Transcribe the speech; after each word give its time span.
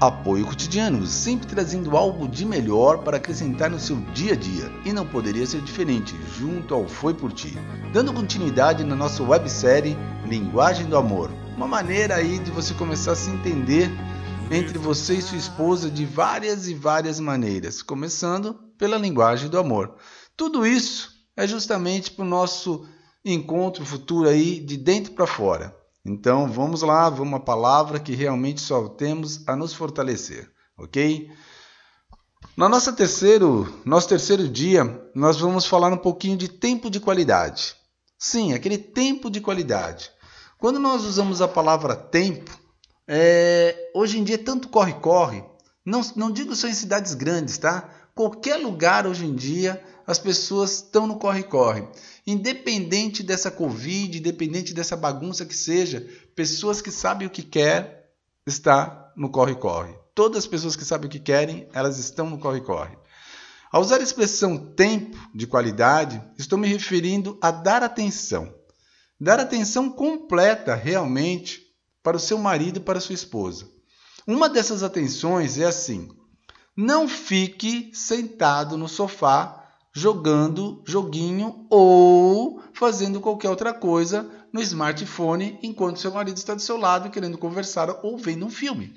Apoio 0.00 0.46
Cotidiano, 0.46 1.06
sempre 1.06 1.46
trazendo 1.46 1.94
algo 1.94 2.26
de 2.26 2.46
melhor 2.46 3.04
para 3.04 3.18
acrescentar 3.18 3.68
no 3.68 3.78
seu 3.78 3.96
dia 4.14 4.32
a 4.32 4.36
dia. 4.36 4.72
E 4.82 4.94
não 4.94 5.06
poderia 5.06 5.44
ser 5.44 5.60
diferente, 5.60 6.16
junto 6.38 6.72
ao 6.72 6.88
Foi 6.88 7.12
Por 7.12 7.30
Ti. 7.30 7.58
Dando 7.92 8.10
continuidade 8.10 8.82
na 8.82 8.96
nossa 8.96 9.22
websérie 9.22 9.98
Linguagem 10.24 10.86
do 10.86 10.96
Amor. 10.96 11.30
Uma 11.54 11.68
maneira 11.68 12.14
aí 12.14 12.38
de 12.38 12.50
você 12.50 12.72
começar 12.72 13.12
a 13.12 13.14
se 13.14 13.28
entender 13.28 13.90
entre 14.50 14.78
você 14.78 15.16
e 15.16 15.22
sua 15.22 15.36
esposa 15.36 15.90
de 15.90 16.06
várias 16.06 16.66
e 16.66 16.72
várias 16.72 17.20
maneiras, 17.20 17.82
começando 17.82 18.54
pela 18.78 18.96
linguagem 18.96 19.50
do 19.50 19.58
amor. 19.58 19.96
Tudo 20.34 20.66
isso 20.66 21.10
é 21.36 21.46
justamente 21.46 22.10
para 22.10 22.24
o 22.24 22.28
nosso 22.28 22.88
encontro 23.22 23.84
futuro 23.84 24.30
aí 24.30 24.60
de 24.60 24.78
dentro 24.78 25.12
para 25.12 25.26
fora. 25.26 25.78
Então 26.04 26.50
vamos 26.50 26.82
lá, 26.82 27.08
uma 27.08 27.40
palavra 27.40 28.00
que 28.00 28.14
realmente 28.14 28.60
só 28.60 28.88
temos 28.88 29.46
a 29.46 29.54
nos 29.54 29.74
fortalecer, 29.74 30.50
ok? 30.76 31.30
No 32.56 32.68
nosso 32.68 32.92
terceiro, 32.94 33.80
nosso 33.84 34.08
terceiro 34.08 34.48
dia, 34.48 34.84
nós 35.14 35.38
vamos 35.38 35.66
falar 35.66 35.92
um 35.92 35.98
pouquinho 35.98 36.36
de 36.36 36.48
tempo 36.48 36.90
de 36.90 37.00
qualidade. 37.00 37.74
Sim, 38.18 38.52
aquele 38.52 38.78
tempo 38.78 39.30
de 39.30 39.40
qualidade. 39.40 40.10
Quando 40.58 40.78
nós 40.78 41.04
usamos 41.04 41.40
a 41.40 41.48
palavra 41.48 41.94
tempo, 41.94 42.58
é, 43.08 43.90
hoje 43.94 44.18
em 44.18 44.24
dia 44.24 44.38
tanto 44.38 44.68
corre-corre, 44.68 45.44
não, 45.84 46.00
não 46.14 46.30
digo 46.30 46.54
só 46.54 46.68
em 46.68 46.74
cidades 46.74 47.14
grandes, 47.14 47.56
tá? 47.56 47.88
Qualquer 48.14 48.56
lugar 48.56 49.06
hoje 49.06 49.24
em 49.24 49.34
dia 49.34 49.82
as 50.10 50.18
pessoas 50.18 50.72
estão 50.72 51.06
no 51.06 51.20
corre-corre. 51.20 51.86
Independente 52.26 53.22
dessa 53.22 53.48
Covid, 53.48 54.18
independente 54.18 54.74
dessa 54.74 54.96
bagunça 54.96 55.46
que 55.46 55.54
seja, 55.54 56.04
pessoas 56.34 56.82
que 56.82 56.90
sabem 56.90 57.28
o 57.28 57.30
que 57.30 57.44
quer 57.44 58.10
está 58.44 59.12
no 59.16 59.30
corre-corre. 59.30 59.94
Todas 60.12 60.38
as 60.38 60.46
pessoas 60.48 60.74
que 60.74 60.84
sabem 60.84 61.06
o 61.06 61.10
que 61.10 61.20
querem, 61.20 61.68
elas 61.72 61.98
estão 61.98 62.28
no 62.28 62.40
corre-corre. 62.40 62.98
Ao 63.70 63.80
usar 63.80 64.00
a 64.00 64.02
expressão 64.02 64.58
tempo 64.74 65.16
de 65.32 65.46
qualidade, 65.46 66.20
estou 66.36 66.58
me 66.58 66.66
referindo 66.66 67.38
a 67.40 67.52
dar 67.52 67.84
atenção. 67.84 68.52
Dar 69.20 69.38
atenção 69.38 69.88
completa 69.88 70.74
realmente 70.74 71.62
para 72.02 72.16
o 72.16 72.20
seu 72.20 72.36
marido 72.36 72.78
e 72.78 72.82
para 72.82 72.98
a 72.98 73.00
sua 73.00 73.14
esposa. 73.14 73.68
Uma 74.26 74.48
dessas 74.48 74.82
atenções 74.82 75.56
é 75.56 75.66
assim: 75.66 76.08
não 76.76 77.06
fique 77.06 77.92
sentado 77.94 78.76
no 78.76 78.88
sofá 78.88 79.59
jogando 79.92 80.82
joguinho 80.86 81.66
ou 81.68 82.62
fazendo 82.72 83.20
qualquer 83.20 83.50
outra 83.50 83.72
coisa 83.72 84.28
no 84.52 84.60
smartphone 84.60 85.58
enquanto 85.62 85.98
seu 85.98 86.12
marido 86.12 86.36
está 86.36 86.54
do 86.54 86.62
seu 86.62 86.76
lado 86.76 87.10
querendo 87.10 87.38
conversar 87.38 87.90
ou 88.02 88.16
vendo 88.16 88.46
um 88.46 88.50
filme, 88.50 88.92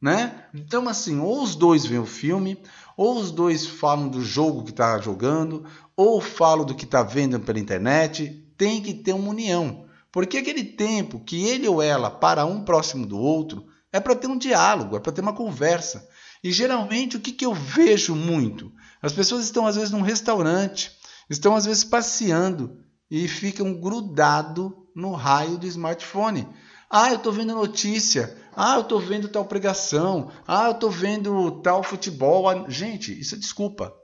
né? 0.00 0.44
Então 0.54 0.88
assim, 0.88 1.18
ou 1.18 1.42
os 1.42 1.54
dois 1.54 1.84
veem 1.84 2.00
o 2.00 2.06
filme, 2.06 2.58
ou 2.96 3.18
os 3.18 3.30
dois 3.30 3.66
falam 3.66 4.08
do 4.08 4.22
jogo 4.22 4.64
que 4.64 4.70
está 4.70 4.98
jogando, 4.98 5.64
ou 5.96 6.20
falam 6.20 6.64
do 6.64 6.74
que 6.74 6.84
está 6.84 7.02
vendo 7.02 7.40
pela 7.40 7.58
internet, 7.58 8.44
tem 8.56 8.80
que 8.80 8.94
ter 8.94 9.12
uma 9.12 9.30
união. 9.30 9.86
Porque 10.10 10.38
aquele 10.38 10.64
tempo 10.64 11.20
que 11.20 11.46
ele 11.46 11.68
ou 11.68 11.82
ela 11.82 12.10
para 12.10 12.44
um 12.44 12.64
próximo 12.64 13.06
do 13.06 13.18
outro 13.18 13.66
é 13.92 14.00
para 14.00 14.14
ter 14.14 14.26
um 14.26 14.38
diálogo, 14.38 14.96
é 14.96 15.00
para 15.00 15.12
ter 15.12 15.20
uma 15.20 15.32
conversa. 15.32 16.08
E 16.42 16.52
geralmente 16.52 17.16
o 17.16 17.20
que, 17.20 17.32
que 17.32 17.44
eu 17.44 17.54
vejo 17.54 18.14
muito? 18.14 18.72
As 19.02 19.12
pessoas 19.12 19.44
estão 19.44 19.66
às 19.66 19.76
vezes 19.76 19.90
num 19.90 20.02
restaurante, 20.02 20.92
estão 21.28 21.54
às 21.54 21.64
vezes 21.64 21.84
passeando 21.84 22.78
e 23.10 23.26
ficam 23.26 23.74
grudado 23.74 24.88
no 24.94 25.12
raio 25.12 25.58
do 25.58 25.66
smartphone. 25.66 26.48
Ah, 26.90 27.10
eu 27.10 27.16
estou 27.16 27.32
vendo 27.32 27.54
notícia. 27.54 28.36
Ah, 28.56 28.76
eu 28.76 28.80
estou 28.80 28.98
vendo 28.98 29.28
tal 29.28 29.44
pregação. 29.44 30.30
Ah, 30.46 30.66
eu 30.66 30.72
estou 30.72 30.90
vendo 30.90 31.60
tal 31.60 31.82
futebol. 31.82 32.48
Ah, 32.48 32.64
gente, 32.68 33.18
isso 33.18 33.34
é 33.34 33.38
desculpa. 33.38 33.94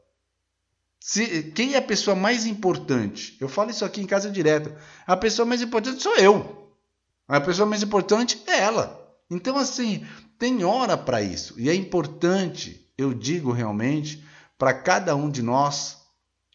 Se, 1.01 1.51
quem 1.53 1.75
é 1.75 1.79
a 1.79 1.83
pessoa 1.83 2.15
mais 2.15 2.47
importante? 2.47 3.37
Eu 3.41 3.49
falo 3.49 3.71
isso 3.71 3.85
aqui 3.85 4.01
em 4.01 4.07
casa 4.07 4.31
direto. 4.31 4.75
A 5.07 5.17
pessoa 5.17 5.45
mais 5.45 5.61
importante 5.61 6.03
sou 6.03 6.17
eu. 6.17 6.73
A 7.27 7.41
pessoa 7.41 7.67
mais 7.67 7.83
importante 7.83 8.43
é 8.47 8.61
ela. 8.61 9.04
Então, 9.31 9.57
assim, 9.57 10.07
tem 10.39 10.65
hora 10.65 10.97
para 10.97 11.23
isso. 11.23 11.59
E 11.59 11.69
é 11.69 11.75
importante, 11.75 12.91
eu 12.97 13.15
digo 13.15 13.53
realmente, 13.53 14.25
para 14.59 14.75
cada 14.75 15.17
um 15.17 15.31
de 15.31 15.43
nós, 15.43 15.99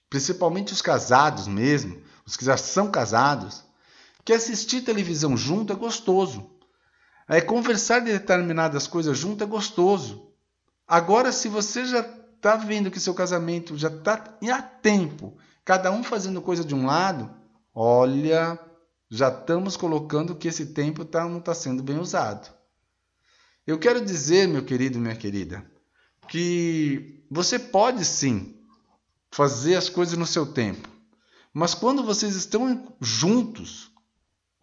principalmente 0.10 0.74
os 0.74 0.82
casados 0.82 1.48
mesmo, 1.48 2.02
os 2.26 2.38
que 2.38 2.46
já 2.46 2.58
são 2.58 2.90
casados, 2.92 3.64
que 4.24 4.34
assistir 4.34 4.82
televisão 4.82 5.36
junto 5.36 5.74
é 5.74 5.76
gostoso. 5.76 6.50
É 7.28 7.42
conversar 7.42 8.00
de 8.00 8.12
determinadas 8.12 8.88
coisas 8.88 9.18
junto 9.18 9.44
é 9.44 9.48
gostoso. 9.48 10.32
Agora, 10.88 11.32
se 11.32 11.48
você 11.48 11.86
já 11.86 12.00
está 12.00 12.56
vendo 12.56 12.90
que 12.90 13.00
seu 13.00 13.14
casamento 13.14 13.78
já 13.78 13.90
está 13.90 14.38
há 14.52 14.62
tempo, 14.62 15.38
cada 15.64 15.92
um 15.92 16.04
fazendo 16.04 16.42
coisa 16.42 16.64
de 16.64 16.74
um 16.74 16.86
lado, 16.86 17.30
olha, 17.74 18.60
já 19.10 19.30
estamos 19.30 19.76
colocando 19.78 20.36
que 20.36 20.48
esse 20.48 20.68
tempo 20.68 21.06
tá, 21.06 21.26
não 21.26 21.40
está 21.40 21.54
sendo 21.54 21.84
bem 21.84 22.00
usado. 22.00 22.59
Eu 23.70 23.78
quero 23.78 24.04
dizer, 24.04 24.48
meu 24.48 24.64
querido 24.64 24.98
minha 24.98 25.16
querida, 25.16 25.64
que 26.28 27.24
você 27.30 27.60
pode 27.60 28.04
sim 28.04 28.56
fazer 29.30 29.76
as 29.76 29.88
coisas 29.88 30.18
no 30.18 30.26
seu 30.26 30.44
tempo, 30.44 30.90
mas 31.54 31.76
quando 31.76 32.02
vocês 32.02 32.36
estão 32.36 32.92
juntos, 33.00 33.92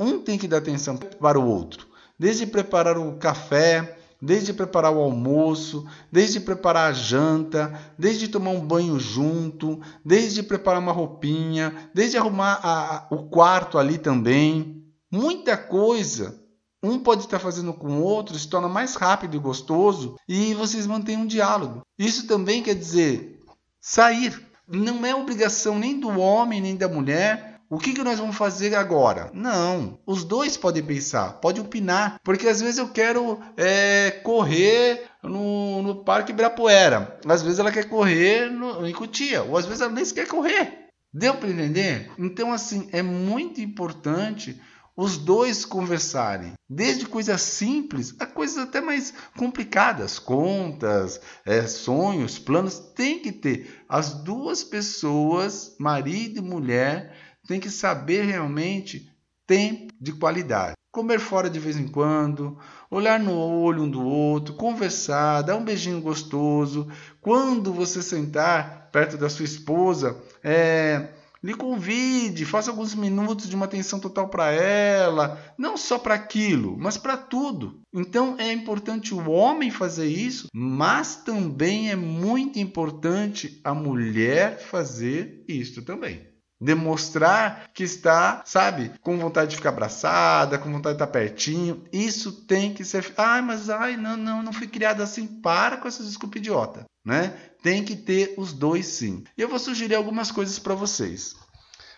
um 0.00 0.18
tem 0.18 0.36
que 0.36 0.48
dar 0.48 0.56
atenção 0.56 0.96
para 0.96 1.38
o 1.38 1.46
outro, 1.46 1.86
desde 2.18 2.48
preparar 2.48 2.98
o 2.98 3.16
café, 3.16 3.96
desde 4.20 4.52
preparar 4.52 4.92
o 4.92 5.00
almoço, 5.00 5.86
desde 6.10 6.40
preparar 6.40 6.90
a 6.90 6.92
janta, 6.92 7.80
desde 7.96 8.26
tomar 8.26 8.50
um 8.50 8.66
banho 8.66 8.98
junto, 8.98 9.80
desde 10.04 10.42
preparar 10.42 10.82
uma 10.82 10.90
roupinha, 10.90 11.90
desde 11.94 12.18
arrumar 12.18 12.58
a, 12.60 12.96
a, 12.96 13.06
o 13.12 13.28
quarto 13.28 13.78
ali 13.78 13.98
também. 13.98 14.84
Muita 15.08 15.56
coisa 15.56 16.44
um 16.88 16.98
pode 16.98 17.22
estar 17.22 17.38
fazendo 17.38 17.72
com 17.72 17.88
o 17.88 18.02
outro, 18.02 18.38
se 18.38 18.48
torna 18.48 18.68
mais 18.68 18.94
rápido 18.94 19.36
e 19.36 19.40
gostoso 19.40 20.16
e 20.28 20.54
vocês 20.54 20.86
mantêm 20.86 21.16
um 21.16 21.26
diálogo. 21.26 21.82
Isso 21.98 22.26
também 22.26 22.62
quer 22.62 22.74
dizer 22.74 23.40
sair. 23.80 24.44
Não 24.68 25.06
é 25.06 25.14
obrigação 25.14 25.78
nem 25.78 25.98
do 25.98 26.08
homem 26.18 26.60
nem 26.60 26.76
da 26.76 26.88
mulher 26.88 27.56
o 27.68 27.78
que, 27.78 27.92
que 27.92 28.02
nós 28.04 28.18
vamos 28.18 28.36
fazer 28.36 28.76
agora? 28.76 29.30
Não. 29.34 29.98
Os 30.06 30.22
dois 30.22 30.56
podem 30.56 30.84
pensar, 30.84 31.40
pode 31.40 31.60
opinar. 31.60 32.20
Porque 32.22 32.46
às 32.46 32.60
vezes 32.60 32.78
eu 32.78 32.88
quero 32.88 33.40
é, 33.56 34.12
correr 34.22 35.04
no, 35.22 35.82
no 35.82 36.04
Parque 36.04 36.30
Ibirapuera. 36.30 37.18
Às 37.26 37.42
vezes 37.42 37.58
ela 37.58 37.72
quer 37.72 37.88
correr 37.88 38.48
no, 38.50 38.86
em 38.86 38.92
Cutia. 38.92 39.42
Ou 39.42 39.56
às 39.56 39.66
vezes 39.66 39.80
ela 39.80 39.92
nem 39.92 40.04
quer 40.04 40.28
correr. 40.28 40.86
Deu 41.12 41.34
para 41.34 41.48
entender? 41.48 42.10
Então, 42.18 42.52
assim, 42.52 42.88
é 42.92 43.02
muito 43.02 43.60
importante 43.60 44.60
os 44.96 45.18
dois 45.18 45.64
conversarem, 45.66 46.54
desde 46.68 47.04
coisas 47.06 47.42
simples 47.42 48.14
a 48.18 48.24
coisas 48.24 48.56
até 48.56 48.80
mais 48.80 49.12
complicadas, 49.36 50.18
contas, 50.18 51.20
é, 51.44 51.66
sonhos, 51.66 52.38
planos, 52.38 52.78
tem 52.78 53.18
que 53.18 53.30
ter. 53.30 53.84
As 53.88 54.14
duas 54.14 54.64
pessoas, 54.64 55.76
marido 55.78 56.38
e 56.38 56.42
mulher, 56.42 57.14
tem 57.46 57.60
que 57.60 57.68
saber 57.68 58.24
realmente 58.24 59.12
tempo 59.46 59.92
de 60.00 60.12
qualidade. 60.12 60.74
Comer 60.90 61.20
fora 61.20 61.50
de 61.50 61.58
vez 61.60 61.76
em 61.76 61.86
quando, 61.86 62.58
olhar 62.90 63.20
no 63.20 63.38
olho 63.38 63.82
um 63.82 63.90
do 63.90 64.02
outro, 64.02 64.54
conversar, 64.54 65.42
dar 65.42 65.56
um 65.56 65.64
beijinho 65.64 66.00
gostoso. 66.00 66.90
Quando 67.20 67.70
você 67.70 68.02
sentar 68.02 68.88
perto 68.90 69.18
da 69.18 69.28
sua 69.28 69.44
esposa, 69.44 70.16
é, 70.42 71.10
lhe 71.46 71.54
convide, 71.54 72.44
faça 72.44 72.72
alguns 72.72 72.92
minutos 72.92 73.48
de 73.48 73.54
uma 73.54 73.66
atenção 73.66 74.00
total 74.00 74.28
para 74.28 74.50
ela, 74.50 75.40
não 75.56 75.76
só 75.76 75.96
para 75.96 76.14
aquilo, 76.14 76.76
mas 76.76 76.96
para 76.96 77.16
tudo. 77.16 77.80
Então 77.94 78.34
é 78.36 78.52
importante 78.52 79.14
o 79.14 79.30
homem 79.30 79.70
fazer 79.70 80.08
isso, 80.08 80.48
mas 80.52 81.14
também 81.14 81.88
é 81.88 81.94
muito 81.94 82.58
importante 82.58 83.60
a 83.62 83.72
mulher 83.72 84.58
fazer 84.58 85.44
isso 85.46 85.82
também. 85.82 86.35
Demonstrar 86.58 87.70
que 87.74 87.84
está, 87.84 88.42
sabe, 88.46 88.92
com 89.02 89.18
vontade 89.18 89.50
de 89.50 89.56
ficar 89.56 89.68
abraçada, 89.68 90.58
com 90.58 90.72
vontade 90.72 90.96
de 90.96 91.02
estar 91.02 91.12
pertinho. 91.12 91.84
Isso 91.92 92.32
tem 92.46 92.72
que 92.72 92.84
ser. 92.84 93.12
Ai, 93.16 93.42
mas 93.42 93.68
ai, 93.68 93.96
não, 93.96 94.16
não, 94.16 94.42
não 94.42 94.52
fui 94.52 94.66
criada 94.66 95.02
assim. 95.02 95.26
Para 95.26 95.76
com 95.76 95.86
essas 95.86 96.06
desculpas 96.06 96.40
idiota, 96.40 96.86
né? 97.04 97.28
Tem 97.62 97.84
que 97.84 97.94
ter 97.94 98.34
os 98.38 98.52
dois 98.52 98.86
sim. 98.86 99.24
E 99.36 99.42
eu 99.42 99.48
vou 99.48 99.58
sugerir 99.58 99.94
algumas 99.94 100.30
coisas 100.30 100.58
para 100.58 100.74
vocês. 100.74 101.34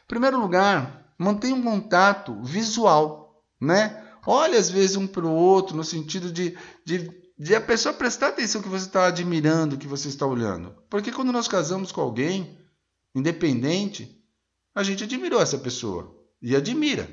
Em 0.04 0.08
primeiro 0.08 0.40
lugar, 0.40 1.08
mantenha 1.18 1.54
um 1.54 1.62
contato 1.62 2.42
visual, 2.42 3.44
né? 3.60 4.04
Olha 4.26 4.58
às 4.58 4.68
vezes 4.68 4.96
um 4.96 5.06
para 5.06 5.24
o 5.24 5.32
outro 5.32 5.76
no 5.76 5.84
sentido 5.84 6.32
de, 6.32 6.56
de, 6.84 7.10
de 7.38 7.54
a 7.54 7.60
pessoa 7.60 7.94
prestar 7.94 8.28
atenção 8.28 8.60
que 8.60 8.68
você 8.68 8.86
está 8.86 9.06
admirando, 9.06 9.78
que 9.78 9.86
você 9.86 10.08
está 10.08 10.26
olhando. 10.26 10.74
Porque 10.90 11.12
quando 11.12 11.32
nós 11.32 11.48
casamos 11.48 11.92
com 11.92 12.00
alguém, 12.00 12.58
independente, 13.14 14.17
a 14.78 14.84
gente 14.84 15.02
admirou 15.02 15.42
essa 15.42 15.58
pessoa 15.58 16.16
e 16.40 16.54
admira, 16.54 17.10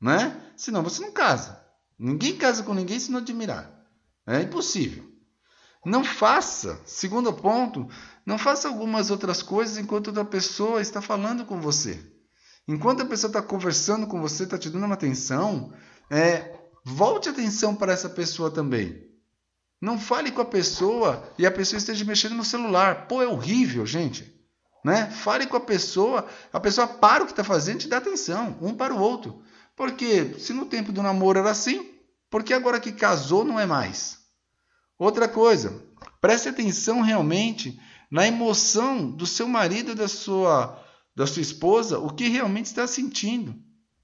né? 0.00 0.36
Senão 0.56 0.82
você 0.82 1.00
não 1.00 1.12
casa. 1.12 1.64
Ninguém 1.96 2.36
casa 2.36 2.64
com 2.64 2.74
ninguém 2.74 2.98
se 2.98 3.12
não 3.12 3.20
admirar. 3.20 3.86
É 4.26 4.42
impossível. 4.42 5.04
Não 5.86 6.02
faça. 6.02 6.80
Segundo 6.84 7.32
ponto, 7.32 7.88
não 8.26 8.36
faça 8.36 8.66
algumas 8.66 9.12
outras 9.12 9.44
coisas 9.44 9.78
enquanto 9.78 10.08
outra 10.08 10.24
pessoa 10.24 10.80
está 10.80 11.00
falando 11.00 11.44
com 11.44 11.60
você. 11.60 12.04
Enquanto 12.66 13.02
a 13.02 13.06
pessoa 13.06 13.28
está 13.28 13.40
conversando 13.40 14.08
com 14.08 14.20
você, 14.20 14.42
está 14.42 14.58
te 14.58 14.68
dando 14.68 14.86
uma 14.86 14.94
atenção, 14.94 15.72
é, 16.10 16.58
volte 16.84 17.28
atenção 17.28 17.76
para 17.76 17.92
essa 17.92 18.08
pessoa 18.08 18.50
também. 18.50 19.08
Não 19.80 20.00
fale 20.00 20.32
com 20.32 20.40
a 20.40 20.46
pessoa 20.46 21.32
e 21.38 21.46
a 21.46 21.50
pessoa 21.52 21.78
esteja 21.78 22.04
mexendo 22.04 22.34
no 22.34 22.44
celular. 22.44 23.06
Pô, 23.06 23.22
é 23.22 23.28
horrível, 23.28 23.86
gente. 23.86 24.34
Né? 24.84 25.10
Fale 25.10 25.46
com 25.46 25.56
a 25.56 25.60
pessoa, 25.60 26.26
a 26.52 26.60
pessoa 26.60 26.86
para 26.86 27.22
o 27.22 27.26
que 27.26 27.32
está 27.32 27.42
fazendo 27.42 27.76
e 27.76 27.80
te 27.80 27.88
dá 27.88 27.96
atenção, 27.96 28.58
um 28.60 28.74
para 28.74 28.94
o 28.94 29.00
outro. 29.00 29.42
Porque 29.74 30.38
se 30.38 30.52
no 30.52 30.66
tempo 30.66 30.92
do 30.92 31.02
namoro 31.02 31.38
era 31.38 31.50
assim, 31.50 31.90
porque 32.28 32.52
agora 32.52 32.78
que 32.78 32.92
casou 32.92 33.44
não 33.46 33.58
é 33.58 33.64
mais? 33.64 34.18
Outra 34.98 35.26
coisa, 35.26 35.82
preste 36.20 36.50
atenção 36.50 37.00
realmente 37.00 37.80
na 38.10 38.26
emoção 38.26 39.10
do 39.10 39.26
seu 39.26 39.48
marido 39.48 39.94
da 39.94 40.06
sua, 40.06 40.78
da 41.16 41.26
sua 41.26 41.42
esposa, 41.42 41.98
o 41.98 42.10
que 42.10 42.28
realmente 42.28 42.66
está 42.66 42.86
sentindo. 42.86 43.54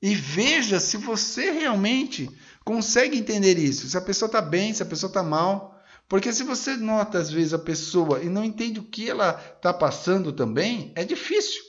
E 0.03 0.15
veja 0.15 0.81
se 0.81 0.97
você 0.97 1.51
realmente 1.51 2.31
consegue 2.65 3.19
entender 3.19 3.59
isso. 3.59 3.87
Se 3.87 3.97
a 3.99 4.01
pessoa 4.01 4.27
está 4.29 4.41
bem, 4.41 4.73
se 4.73 4.83
a 4.83 4.87
pessoa 4.87 5.09
está 5.11 5.23
mal. 5.23 5.79
Porque 6.11 6.33
se 6.33 6.43
você 6.43 6.77
nota 6.77 7.19
às 7.19 7.31
vezes 7.31 7.55
a 7.55 7.59
pessoa 7.59 8.21
e 8.21 8.29
não 8.29 8.43
entende 8.43 8.81
o 8.81 8.83
que 8.83 9.09
ela 9.09 9.41
está 9.57 9.73
passando 9.73 10.33
também, 10.33 10.93
é 10.97 11.05
difícil. 11.05 11.63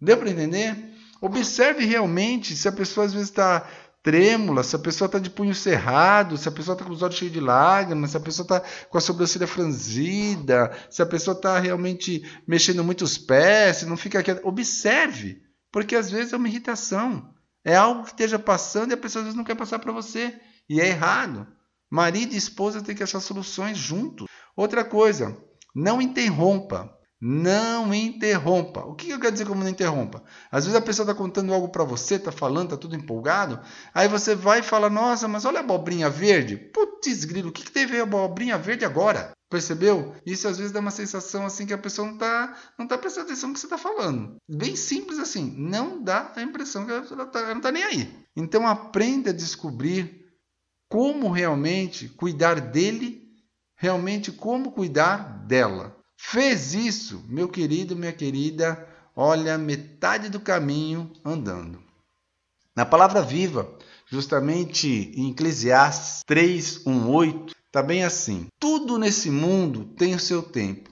Deu 0.00 0.16
para 0.16 0.30
entender? 0.30 0.94
Observe 1.20 1.84
realmente 1.84 2.54
se 2.54 2.68
a 2.68 2.72
pessoa 2.72 3.06
às 3.06 3.12
vezes 3.12 3.30
está 3.30 3.68
trêmula, 4.00 4.62
se 4.62 4.76
a 4.76 4.78
pessoa 4.78 5.06
está 5.06 5.18
de 5.18 5.28
punho 5.28 5.56
cerrado, 5.56 6.38
se 6.38 6.48
a 6.48 6.52
pessoa 6.52 6.74
está 6.74 6.84
com 6.84 6.92
os 6.92 7.02
olhos 7.02 7.16
cheios 7.16 7.34
de 7.34 7.40
lágrimas, 7.40 8.12
se 8.12 8.16
a 8.16 8.20
pessoa 8.20 8.44
está 8.44 8.62
com 8.88 8.96
a 8.96 9.00
sobrancelha 9.00 9.48
franzida, 9.48 10.70
se 10.88 11.02
a 11.02 11.06
pessoa 11.06 11.36
está 11.36 11.58
realmente 11.58 12.22
mexendo 12.46 12.84
muito 12.84 13.02
os 13.02 13.18
pés, 13.18 13.78
se 13.78 13.86
não 13.86 13.96
fica 13.96 14.22
quieta. 14.22 14.46
Observe, 14.46 15.42
porque 15.72 15.96
às 15.96 16.08
vezes 16.08 16.32
é 16.32 16.36
uma 16.36 16.46
irritação. 16.46 17.34
É 17.64 17.74
algo 17.74 18.04
que 18.04 18.10
esteja 18.10 18.38
passando 18.38 18.92
e 18.92 18.94
a 18.94 18.96
pessoa 18.96 19.22
às 19.22 19.24
vezes 19.24 19.36
não 19.36 19.44
quer 19.44 19.56
passar 19.56 19.80
para 19.80 19.90
você. 19.90 20.32
E 20.68 20.80
é 20.80 20.86
errado. 20.86 21.44
Marido 21.90 22.34
e 22.34 22.36
esposa 22.36 22.82
têm 22.82 22.94
que 22.94 23.02
achar 23.02 23.20
soluções 23.20 23.78
juntos. 23.78 24.26
Outra 24.56 24.84
coisa, 24.84 25.36
não 25.74 26.02
interrompa. 26.02 26.94
Não 27.20 27.92
interrompa. 27.92 28.80
O 28.84 28.94
que 28.94 29.10
eu 29.10 29.18
quero 29.18 29.32
dizer 29.32 29.44
como 29.44 29.62
não 29.62 29.70
interrompa? 29.70 30.22
Às 30.52 30.64
vezes 30.64 30.78
a 30.78 30.84
pessoa 30.84 31.04
está 31.04 31.14
contando 31.14 31.52
algo 31.52 31.68
para 31.68 31.82
você, 31.82 32.14
está 32.14 32.30
falando, 32.30 32.66
está 32.66 32.76
tudo 32.76 32.94
empolgado. 32.94 33.58
Aí 33.92 34.06
você 34.06 34.36
vai 34.36 34.60
e 34.60 34.62
fala: 34.62 34.88
Nossa, 34.88 35.26
mas 35.26 35.44
olha 35.44 35.58
a 35.58 35.62
abobrinha 35.62 36.08
verde. 36.08 36.56
Putz, 36.56 37.24
grilo, 37.24 37.48
o 37.48 37.52
que, 37.52 37.64
que 37.64 37.72
teve 37.72 37.98
a 37.98 38.04
abobrinha 38.04 38.56
verde 38.56 38.84
agora? 38.84 39.32
Percebeu? 39.50 40.14
Isso 40.24 40.46
às 40.46 40.58
vezes 40.58 40.72
dá 40.72 40.78
uma 40.78 40.92
sensação 40.92 41.44
assim 41.44 41.66
que 41.66 41.72
a 41.72 41.78
pessoa 41.78 42.06
não 42.06 42.14
está 42.14 42.54
não 42.78 42.86
tá 42.86 42.96
prestando 42.96 43.26
atenção 43.26 43.48
no 43.48 43.54
que 43.54 43.60
você 43.60 43.66
está 43.66 43.78
falando. 43.78 44.36
Bem 44.48 44.76
simples 44.76 45.18
assim. 45.18 45.54
Não 45.58 46.00
dá 46.00 46.32
a 46.36 46.42
impressão 46.42 46.86
que 46.86 46.92
ela, 46.92 47.26
tá, 47.26 47.40
ela 47.40 47.48
não 47.48 47.56
está 47.56 47.72
nem 47.72 47.82
aí. 47.82 48.14
Então 48.36 48.64
aprenda 48.64 49.30
a 49.30 49.34
descobrir 49.34 50.17
como 50.88 51.30
realmente 51.30 52.08
cuidar 52.08 52.60
dele, 52.60 53.28
realmente 53.76 54.32
como 54.32 54.72
cuidar 54.72 55.44
dela. 55.46 55.96
Fez 56.16 56.74
isso, 56.74 57.24
meu 57.28 57.48
querido, 57.48 57.94
minha 57.94 58.12
querida, 58.12 58.88
olha, 59.14 59.58
metade 59.58 60.28
do 60.28 60.40
caminho 60.40 61.12
andando. 61.24 61.82
Na 62.74 62.86
palavra 62.86 63.22
viva, 63.22 63.68
justamente 64.06 65.12
em 65.14 65.30
Eclesiastes 65.30 66.22
3, 66.24 66.86
1, 66.86 67.10
8, 67.10 67.54
está 67.66 67.82
bem 67.82 68.04
assim: 68.04 68.46
tudo 68.58 68.98
nesse 68.98 69.30
mundo 69.30 69.84
tem 69.96 70.14
o 70.14 70.20
seu 70.20 70.42
tempo, 70.42 70.90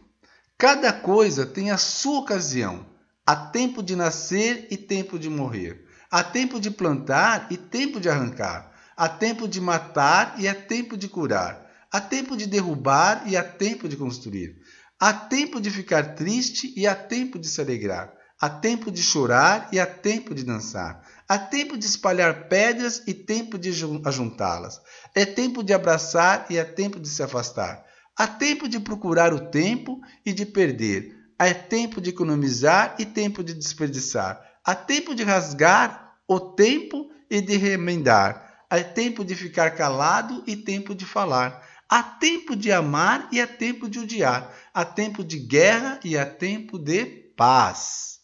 cada 0.59 0.93
coisa 0.93 1.47
tem 1.47 1.71
a 1.71 1.79
sua 1.79 2.21
ocasião. 2.21 2.87
Há 3.25 3.35
tempo 3.35 3.83
de 3.83 3.97
nascer 3.97 4.69
e 4.71 4.77
tempo 4.77 5.19
de 5.19 5.29
morrer. 5.29 5.85
Há 6.09 6.23
tempo 6.23 6.61
de 6.61 6.71
plantar 6.71 7.49
e 7.51 7.57
tempo 7.57 7.99
de 7.99 8.09
arrancar. 8.09 8.76
Há 8.97 9.09
tempo 9.09 9.47
de 9.47 9.61
matar 9.61 10.37
e 10.39 10.49
há 10.49 10.55
tempo 10.55 10.97
de 10.97 11.07
curar. 11.07 11.67
Há 11.93 12.01
tempo 12.01 12.35
de 12.35 12.47
derrubar 12.47 13.25
e 13.27 13.37
há 13.37 13.45
tempo 13.45 13.89
de 13.89 13.97
construir. 13.97 14.57
Há 14.99 15.13
tempo 15.13 15.61
de 15.61 15.71
ficar 15.71 16.15
triste 16.15 16.73
e 16.75 16.87
há 16.87 16.95
tempo 16.95 17.39
de 17.39 17.47
se 17.47 17.61
alegrar. 17.61 18.15
Há 18.41 18.49
tempo 18.49 18.91
de 18.91 19.03
chorar 19.03 19.69
e 19.71 19.79
há 19.79 19.87
tempo 19.87 20.35
de 20.35 20.45
dançar. 20.45 21.03
Há 21.29 21.39
tempo 21.39 21.77
de 21.77 21.85
espalhar 21.85 22.49
pedras 22.49 23.03
e 23.07 23.13
tempo 23.13 23.59
de 23.59 23.71
ajuntá-las. 24.05 24.81
É 25.15 25.27
tempo 25.27 25.63
de 25.63 25.75
abraçar 25.75 26.47
e 26.49 26.57
é 26.57 26.65
tempo 26.65 26.99
de 26.99 27.09
se 27.09 27.23
afastar. 27.23 27.85
Há 28.17 28.27
tempo 28.27 28.67
de 28.67 28.81
procurar 28.81 29.35
o 29.35 29.51
tempo 29.51 30.01
e 30.25 30.33
de 30.33 30.47
perder. 30.47 31.15
Há 31.39 31.53
tempo 31.53 32.01
de 32.01 32.11
economizar 32.11 32.95
e 32.99 33.05
tempo 33.05 33.45
de 33.45 33.53
desperdiçar. 33.53 34.41
Há 34.65 34.75
tempo 34.75 35.15
de 35.15 35.23
rasgar 35.23 36.17
o 36.27 36.41
tempo 36.41 37.11
e 37.31 37.43
de 37.43 37.57
remendar. 37.57 38.46
Há 38.69 38.83
tempo 38.83 39.25
de 39.25 39.35
ficar 39.35 39.71
calado 39.71 40.43
e 40.47 40.57
tempo 40.57 40.95
de 40.95 41.05
falar. 41.05 41.67
Há 41.89 42.03
tempo 42.03 42.57
de 42.57 42.73
amar 42.73 43.29
e 43.31 43.41
há 43.41 43.47
tempo 43.47 43.89
de 43.89 44.01
odiar. 44.01 44.53
Há 44.75 44.85
tempo 44.85 45.23
de 45.23 45.39
guerra 45.39 46.01
e 46.05 46.19
há 46.19 46.27
tempo 46.27 46.79
de 46.79 47.07
paz. 47.37 48.19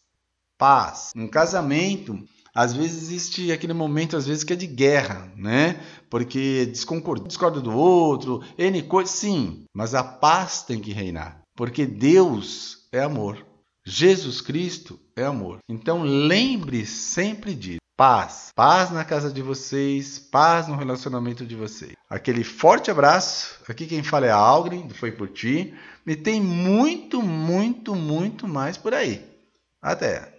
Paz. 0.57 1.11
Um 1.15 1.27
casamento, 1.27 2.17
às 2.53 2.73
vezes 2.73 3.03
existe 3.03 3.51
aquele 3.51 3.73
momento, 3.73 4.17
às 4.17 4.27
vezes, 4.27 4.43
que 4.43 4.53
é 4.53 4.55
de 4.55 4.67
guerra, 4.67 5.31
né? 5.35 5.81
Porque 6.09 6.65
discorda, 6.65 7.61
do 7.61 7.71
outro, 7.71 8.43
N 8.57 8.81
coisas, 8.83 9.15
sim. 9.15 9.63
Mas 9.73 9.95
a 9.95 10.03
paz 10.03 10.61
tem 10.61 10.79
que 10.79 10.91
reinar. 10.91 11.41
Porque 11.55 11.85
Deus 11.85 12.87
é 12.91 13.01
amor. 13.01 13.45
Jesus 13.85 14.41
Cristo 14.41 14.99
é 15.15 15.23
amor. 15.23 15.59
Então 15.69 16.03
lembre 16.03 16.85
sempre 16.85 17.55
disso. 17.55 17.82
Paz, 17.95 18.51
paz 18.55 18.89
na 18.89 19.05
casa 19.05 19.31
de 19.31 19.43
vocês, 19.43 20.17
paz 20.17 20.67
no 20.67 20.75
relacionamento 20.75 21.45
de 21.45 21.55
vocês. 21.55 21.93
Aquele 22.09 22.43
forte 22.43 22.89
abraço. 22.89 23.59
Aqui 23.69 23.85
quem 23.85 24.01
fala 24.01 24.25
é 24.25 24.31
a 24.31 24.35
Algren, 24.35 24.89
foi 24.89 25.11
por 25.11 25.27
ti. 25.27 25.75
E 26.05 26.15
tem 26.15 26.41
muito, 26.41 27.21
muito, 27.21 27.95
muito 27.95 28.47
mais 28.47 28.77
por 28.77 28.95
aí. 28.95 29.23
Até. 29.79 30.33